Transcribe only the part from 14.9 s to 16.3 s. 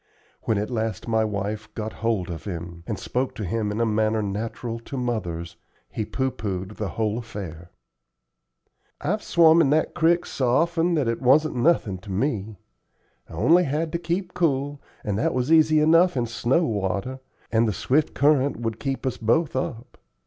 and that was easy enough in